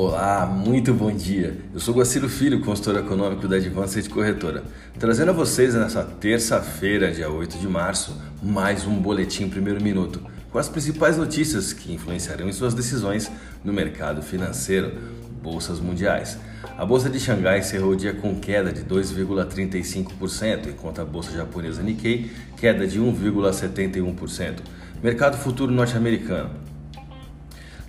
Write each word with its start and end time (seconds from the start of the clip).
Olá, 0.00 0.46
muito 0.46 0.94
bom 0.94 1.10
dia. 1.10 1.58
Eu 1.74 1.80
sou 1.80 1.92
Guaciro 1.92 2.28
Filho, 2.28 2.60
consultor 2.60 3.00
econômico 3.00 3.48
da 3.48 3.56
Advanced 3.56 4.08
Corretora, 4.08 4.62
trazendo 4.96 5.30
a 5.32 5.34
vocês 5.34 5.74
nessa 5.74 6.04
terça-feira, 6.04 7.10
dia 7.10 7.28
8 7.28 7.58
de 7.58 7.66
março, 7.66 8.16
mais 8.40 8.86
um 8.86 8.94
boletim 8.94 9.48
primeiro 9.48 9.82
minuto, 9.82 10.22
com 10.52 10.58
as 10.60 10.68
principais 10.68 11.16
notícias 11.16 11.72
que 11.72 11.92
influenciarão 11.92 12.48
em 12.48 12.52
suas 12.52 12.74
decisões 12.74 13.28
no 13.64 13.72
mercado 13.72 14.22
financeiro, 14.22 14.92
bolsas 15.42 15.80
mundiais. 15.80 16.38
A 16.76 16.86
bolsa 16.86 17.10
de 17.10 17.18
Xangai 17.18 17.58
encerrou 17.58 17.90
o 17.90 17.96
dia 17.96 18.14
com 18.14 18.38
queda 18.38 18.72
de 18.72 18.82
2,35%, 18.82 20.68
enquanto 20.68 21.00
a 21.00 21.04
bolsa 21.04 21.32
japonesa 21.32 21.82
Nikkei 21.82 22.30
queda 22.56 22.86
de 22.86 23.00
1,71%. 23.00 24.58
Mercado 25.02 25.36
futuro 25.36 25.72
norte-americano 25.72 26.67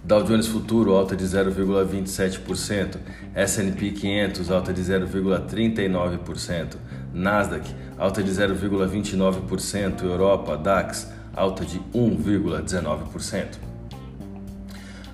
Dow 0.04 0.24
Jones 0.24 0.48
Futuro 0.48 0.94
alta 0.94 1.16
de 1.16 1.26
0,27%, 1.26 2.98
S&P 3.36 3.92
500 3.92 4.50
alta 4.50 4.74
de 4.74 4.82
0,39%, 4.82 6.76
Nasdaq 7.14 7.70
alta 7.98 8.24
de 8.24 8.32
0,29%, 8.32 10.04
Europa 10.04 10.56
DAX 10.58 11.12
alta 11.36 11.66
de 11.66 11.80
1,19%. 11.94 13.70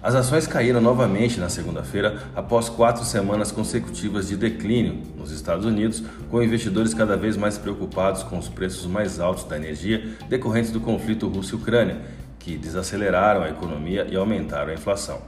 As 0.04 0.14
ações 0.14 0.46
caíram 0.46 0.80
novamente 0.80 1.40
na 1.40 1.50
segunda-feira 1.50 2.22
após 2.36 2.70
quatro 2.70 3.04
semanas 3.04 3.52
consecutivas 3.52 4.28
de 4.28 4.38
declínio 4.38 5.02
nos 5.18 5.32
Estados 5.32 5.66
Unidos, 5.66 6.04
com 6.30 6.44
investidores 6.44 6.94
cada 6.94 7.18
vez 7.18 7.36
mais 7.36 7.58
preocupados 7.58 8.22
com 8.22 8.38
os 8.38 8.48
preços 8.48 8.86
mais 8.86 9.20
altos 9.20 9.46
da 9.46 9.58
energia 9.58 10.16
decorrentes 10.30 10.70
do 10.70 10.80
conflito 10.80 11.28
Rússia-Ucrânia 11.28 12.02
que 12.46 12.56
desaceleraram 12.56 13.42
a 13.42 13.50
economia 13.50 14.08
e 14.08 14.16
aumentaram 14.16 14.70
a 14.70 14.76
inflação. 14.76 15.20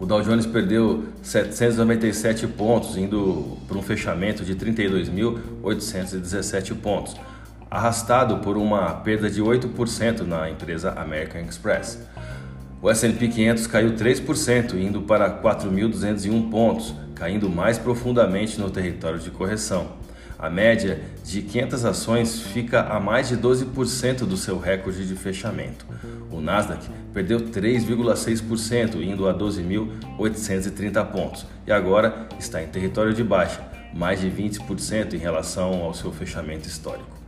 O 0.00 0.04
Dow 0.04 0.20
Jones 0.20 0.44
perdeu 0.44 1.04
797 1.22 2.48
pontos, 2.48 2.96
indo 2.96 3.56
para 3.68 3.78
um 3.78 3.82
fechamento 3.82 4.44
de 4.44 4.56
32.817 4.56 6.74
pontos, 6.74 7.14
arrastado 7.70 8.38
por 8.38 8.56
uma 8.56 8.94
perda 8.94 9.30
de 9.30 9.40
8% 9.40 10.22
na 10.22 10.50
empresa 10.50 10.90
American 10.90 11.42
Express. 11.42 12.04
O 12.82 12.90
S&P 12.90 13.28
500 13.28 13.68
caiu 13.68 13.92
3%, 13.92 14.74
indo 14.74 15.02
para 15.02 15.40
4.201 15.40 16.50
pontos, 16.50 16.92
caindo 17.14 17.48
mais 17.48 17.78
profundamente 17.78 18.58
no 18.58 18.70
território 18.70 19.20
de 19.20 19.30
correção. 19.30 19.99
A 20.40 20.48
média 20.48 21.02
de 21.22 21.42
500 21.42 21.84
ações 21.84 22.40
fica 22.40 22.80
a 22.80 22.98
mais 22.98 23.28
de 23.28 23.36
12% 23.36 24.20
do 24.20 24.38
seu 24.38 24.58
recorde 24.58 25.06
de 25.06 25.14
fechamento. 25.14 25.84
O 26.30 26.40
Nasdaq 26.40 26.88
perdeu 27.12 27.40
3,6%, 27.40 29.02
indo 29.02 29.28
a 29.28 29.34
12.830 29.34 31.04
pontos, 31.12 31.46
e 31.66 31.72
agora 31.72 32.26
está 32.38 32.62
em 32.62 32.68
território 32.68 33.12
de 33.12 33.22
baixa, 33.22 33.60
mais 33.92 34.18
de 34.22 34.30
20% 34.30 35.12
em 35.12 35.18
relação 35.18 35.82
ao 35.82 35.92
seu 35.92 36.10
fechamento 36.10 36.66
histórico. 36.66 37.19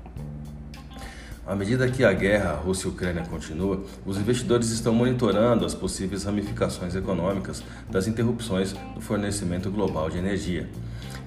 À 1.45 1.57
medida 1.57 1.89
que 1.89 2.05
a 2.05 2.13
guerra 2.13 2.53
Rússia-Ucrânia 2.53 3.25
continua, 3.29 3.83
os 4.07 4.17
investidores 4.17 4.71
estão 4.71 4.95
monitorando 4.95 5.67
as 5.67 5.75
possíveis 5.75 6.23
ramificações 6.23 6.95
econômicas 6.95 7.65
das 7.91 8.07
interrupções 8.07 8.77
no 8.95 9.01
fornecimento 9.01 9.69
global 9.69 10.09
de 10.09 10.19
energia. 10.19 10.69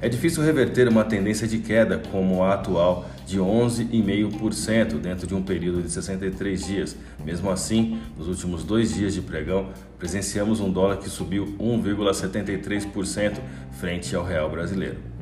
É 0.01 0.07
difícil 0.07 0.41
reverter 0.41 0.87
uma 0.87 1.03
tendência 1.03 1.45
de 1.45 1.57
queda 1.57 2.01
como 2.11 2.43
a 2.43 2.53
atual 2.53 3.09
de 3.25 3.39
11,5% 3.39 4.99
dentro 4.99 5.27
de 5.27 5.35
um 5.35 5.43
período 5.43 5.81
de 5.83 5.91
63 5.91 6.65
dias. 6.65 6.95
Mesmo 7.23 7.51
assim, 7.51 7.99
nos 8.17 8.29
últimos 8.29 8.63
dois 8.63 8.93
dias 8.93 9.13
de 9.13 9.21
pregão, 9.21 9.69
presenciamos 9.99 10.61
um 10.61 10.71
dólar 10.71 10.97
que 10.97 11.09
subiu 11.09 11.55
1,73% 11.59 13.39
frente 13.79 14.15
ao 14.15 14.23
real 14.23 14.49
brasileiro. 14.49 15.14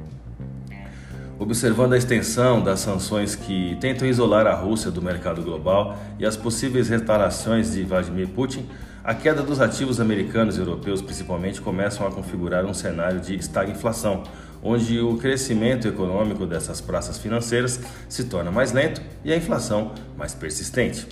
Observando 1.44 1.92
a 1.92 1.98
extensão 1.98 2.64
das 2.64 2.80
sanções 2.80 3.36
que 3.36 3.76
tentam 3.82 4.08
isolar 4.08 4.48
a 4.48 4.54
Rússia 4.54 4.90
do 4.90 5.02
mercado 5.02 5.42
global 5.42 6.00
e 6.18 6.26
as 6.26 6.38
possíveis 6.38 6.88
retaliações 6.88 7.74
de 7.74 7.84
Vladimir 7.84 8.30
Putin, 8.30 8.66
a 9.04 9.14
queda 9.14 9.44
dos 9.44 9.60
ativos 9.60 10.00
americanos 10.00 10.56
e 10.56 10.60
europeus 10.62 11.02
principalmente 11.02 11.60
começam 11.60 12.08
a 12.08 12.12
configurar 12.12 12.64
um 12.64 12.74
cenário 12.74 13.20
de 13.20 13.36
estagflação, 13.36 14.24
onde 14.64 15.02
o 15.02 15.18
crescimento 15.18 15.86
econômico 15.86 16.46
dessas 16.46 16.80
praças 16.80 17.18
financeiras 17.18 17.78
se 18.08 18.24
torna 18.24 18.50
mais 18.50 18.72
lento 18.72 19.02
e 19.22 19.34
a 19.34 19.36
inflação 19.36 19.92
mais 20.18 20.34
persistente. 20.34 21.06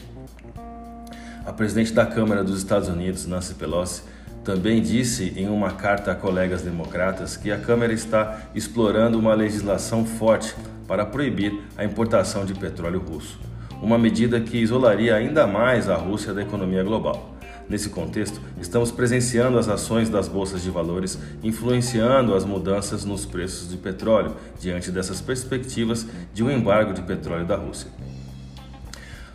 A 1.45 1.51
presidente 1.51 1.91
da 1.91 2.05
Câmara 2.05 2.41
dos 2.41 2.59
Estados 2.59 2.87
Unidos, 2.87 3.27
Nancy 3.27 3.55
Pelosi, 3.55 4.03
também 4.43 4.81
disse 4.81 5.33
em 5.35 5.47
uma 5.47 5.71
carta 5.71 6.11
a 6.11 6.15
colegas 6.15 6.61
democratas 6.61 7.37
que 7.37 7.51
a 7.51 7.59
Câmara 7.59 7.93
está 7.93 8.49
explorando 8.55 9.19
uma 9.19 9.33
legislação 9.33 10.05
forte 10.05 10.55
para 10.87 11.05
proibir 11.05 11.61
a 11.77 11.85
importação 11.85 12.43
de 12.43 12.53
petróleo 12.53 12.99
russo, 12.99 13.39
uma 13.81 13.97
medida 13.97 14.41
que 14.41 14.57
isolaria 14.57 15.15
ainda 15.15 15.45
mais 15.45 15.87
a 15.87 15.95
Rússia 15.95 16.33
da 16.33 16.41
economia 16.41 16.83
global. 16.83 17.35
Nesse 17.69 17.89
contexto, 17.89 18.41
estamos 18.59 18.91
presenciando 18.91 19.57
as 19.57 19.69
ações 19.69 20.09
das 20.09 20.27
bolsas 20.27 20.61
de 20.61 20.69
valores 20.69 21.17
influenciando 21.41 22.35
as 22.35 22.43
mudanças 22.43 23.05
nos 23.05 23.25
preços 23.25 23.69
de 23.69 23.77
petróleo 23.77 24.35
diante 24.59 24.91
dessas 24.91 25.21
perspectivas 25.21 26.05
de 26.33 26.43
um 26.43 26.51
embargo 26.51 26.93
de 26.93 27.01
petróleo 27.01 27.45
da 27.45 27.55
Rússia. 27.55 27.89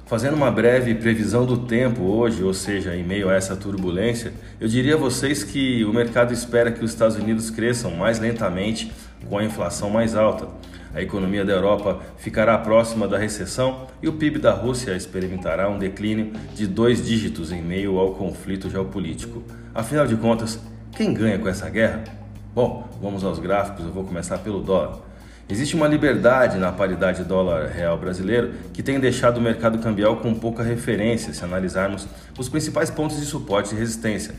Fazendo 0.07 0.37
uma 0.37 0.53
breve 0.53 0.95
previsão 0.95 1.45
do 1.45 1.67
tempo 1.67 2.05
hoje, 2.05 2.41
ou 2.41 2.55
seja, 2.55 2.95
em 2.95 3.03
meio 3.03 3.29
a 3.29 3.35
essa 3.35 3.57
turbulência, 3.57 4.33
eu 4.61 4.69
diria 4.69 4.95
a 4.95 4.97
vocês 4.97 5.43
que 5.43 5.85
o 5.85 5.93
mercado 5.93 6.33
espera 6.33 6.71
que 6.71 6.85
os 6.85 6.93
Estados 6.93 7.17
Unidos 7.17 7.51
cresçam 7.51 7.91
mais 7.91 8.21
lentamente 8.21 8.93
com 9.29 9.37
a 9.37 9.43
inflação 9.43 9.91
mais 9.91 10.15
alta. 10.15 10.47
A 10.95 11.03
economia 11.03 11.45
da 11.45 11.53
Europa 11.53 11.99
ficará 12.19 12.57
próxima 12.57 13.09
da 13.09 13.19
recessão 13.19 13.89
e 14.01 14.07
o 14.07 14.13
PIB 14.13 14.39
da 14.39 14.53
Rússia 14.53 14.95
experimentará 14.95 15.69
um 15.69 15.77
declínio 15.77 16.33
de 16.55 16.69
dois 16.69 17.05
dígitos 17.05 17.51
em 17.51 17.61
meio 17.61 17.99
ao 17.99 18.15
conflito 18.15 18.71
geopolítico. 18.71 19.43
Afinal 19.75 20.07
de 20.07 20.15
contas, 20.15 20.61
quem 20.93 21.13
ganha 21.13 21.37
com 21.37 21.49
essa 21.49 21.69
guerra? 21.69 22.05
Bom, 22.55 22.89
vamos 23.03 23.25
aos 23.25 23.41
gráficos, 23.41 23.85
eu 23.85 23.93
vou 23.93 24.05
começar 24.05 24.39
pelo 24.39 24.63
dólar. 24.63 25.01
Existe 25.49 25.77
uma 25.77 25.87
liberdade 25.87 26.59
na 26.59 26.73
paridade 26.73 27.23
dólar-real 27.23 27.97
brasileiro 27.97 28.53
que 28.73 28.83
tem 28.83 28.99
deixado 28.99 29.37
o 29.37 29.41
mercado 29.41 29.79
cambial 29.79 30.17
com 30.17 30.35
pouca 30.35 30.65
referência 30.65 31.33
se 31.33 31.45
analisarmos 31.45 32.05
os 32.37 32.49
principais 32.49 32.91
pontos 32.91 33.21
de 33.21 33.27
suporte 33.27 33.73
e 33.73 33.79
resistência. 33.79 34.35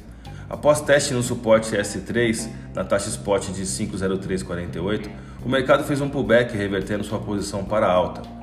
Após 0.50 0.82
teste 0.82 1.14
no 1.14 1.24
suporte 1.24 1.78
S3 1.78 2.50
na 2.76 2.84
taxa 2.84 3.08
spot 3.08 3.52
de 3.52 3.66
50348, 3.66 5.10
o 5.46 5.50
mercado 5.50 5.86
fez 5.86 6.02
um 6.02 6.10
pullback 6.10 6.58
revertendo 6.58 7.06
sua 7.06 7.20
posição 7.20 7.64
para 7.64 7.88
alta. 7.88 8.37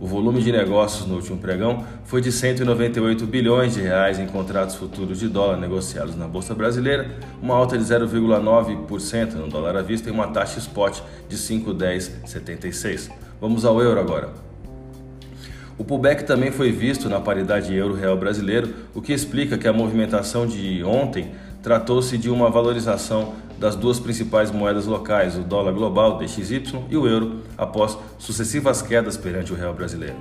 O 0.00 0.06
volume 0.06 0.42
de 0.42 0.50
negócios 0.50 1.06
no 1.06 1.14
último 1.14 1.38
pregão 1.38 1.84
foi 2.04 2.20
de 2.20 2.32
198 2.32 3.24
bilhões 3.26 3.74
de 3.74 3.80
reais 3.80 4.18
em 4.18 4.26
contratos 4.26 4.74
futuros 4.74 5.20
de 5.20 5.28
dólar 5.28 5.56
negociados 5.56 6.16
na 6.16 6.26
bolsa 6.26 6.52
brasileira, 6.52 7.16
uma 7.40 7.54
alta 7.54 7.78
de 7.78 7.84
0,9% 7.84 9.34
no 9.34 9.46
dólar 9.46 9.76
à 9.76 9.82
vista 9.82 10.08
e 10.08 10.12
uma 10.12 10.26
taxa 10.26 10.58
spot 10.58 11.00
de 11.28 11.36
5,1076. 11.36 13.08
Vamos 13.40 13.64
ao 13.64 13.80
euro 13.80 14.00
agora. 14.00 14.30
O 15.78 15.84
pullback 15.84 16.24
também 16.24 16.50
foi 16.50 16.72
visto 16.72 17.08
na 17.08 17.20
paridade 17.20 17.74
euro-real 17.74 18.16
brasileiro, 18.16 18.74
o 18.94 19.00
que 19.00 19.12
explica 19.12 19.56
que 19.56 19.66
a 19.66 19.72
movimentação 19.72 20.46
de 20.46 20.82
ontem 20.84 21.30
tratou-se 21.64 22.18
de 22.18 22.28
uma 22.28 22.50
valorização 22.50 23.32
das 23.58 23.74
duas 23.74 23.98
principais 23.98 24.50
moedas 24.50 24.84
locais, 24.84 25.34
o 25.34 25.40
dólar 25.40 25.72
global 25.72 26.18
DXY 26.18 26.62
e 26.90 26.96
o 26.96 27.08
euro, 27.08 27.40
após 27.56 27.96
sucessivas 28.18 28.82
quedas 28.82 29.16
perante 29.16 29.50
o 29.50 29.56
real 29.56 29.72
brasileiro. 29.72 30.16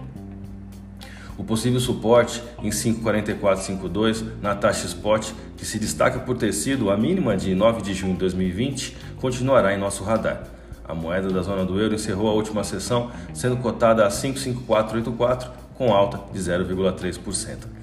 O 1.37 1.43
possível 1.43 1.81
suporte 1.81 2.41
em 2.61 2.69
5,4452 2.69 4.23
na 4.41 4.55
taxa 4.55 4.85
spot, 4.85 5.31
que 5.57 5.65
se 5.65 5.77
destaca 5.77 6.19
por 6.19 6.37
ter 6.37 6.53
sido 6.53 6.89
a 6.89 6.95
mínima 6.95 7.35
de 7.35 7.53
9 7.53 7.81
de 7.81 7.93
junho 7.93 8.13
de 8.13 8.19
2020, 8.19 8.95
continuará 9.19 9.73
em 9.73 9.77
nosso 9.77 10.05
radar. 10.05 10.43
A 10.85 10.95
moeda 10.95 11.29
da 11.29 11.41
zona 11.41 11.65
do 11.65 11.77
euro 11.77 11.95
encerrou 11.95 12.29
a 12.29 12.33
última 12.33 12.63
sessão 12.63 13.11
sendo 13.33 13.57
cotada 13.57 14.05
a 14.07 14.09
55484 14.09 15.51
com 15.75 15.93
alta 15.93 16.21
de 16.31 16.39
0,3%. 16.39 17.82